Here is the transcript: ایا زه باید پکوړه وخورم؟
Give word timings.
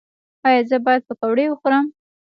ایا 0.47 0.61
زه 0.69 0.77
باید 0.85 1.01
پکوړه 1.07 1.45
وخورم؟ 1.49 1.85